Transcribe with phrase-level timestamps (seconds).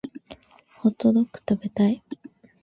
[0.77, 2.01] ホットドック食べたい